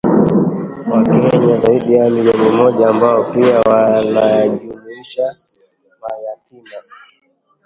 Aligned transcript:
Wakenya 0.91 1.53
zaidi 1.57 1.93
ya 1.93 2.09
milioni 2.09 2.49
moja 2.49 2.89
ambao 2.89 3.23
pia 3.23 3.61
wanajumuisha 3.61 5.35
mayatima 6.01 6.79